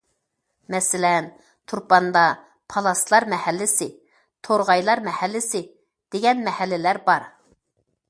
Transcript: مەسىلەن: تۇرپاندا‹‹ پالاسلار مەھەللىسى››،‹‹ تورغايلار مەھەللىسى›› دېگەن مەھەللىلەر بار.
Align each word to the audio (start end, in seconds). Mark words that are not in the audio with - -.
مەسىلەن: 0.75 1.27
تۇرپاندا‹‹ 1.73 2.23
پالاسلار 2.75 3.29
مەھەللىسى››،‹‹ 3.35 3.91
تورغايلار 4.49 5.07
مەھەللىسى›› 5.11 5.65
دېگەن 6.17 6.47
مەھەللىلەر 6.51 7.07
بار. 7.11 7.33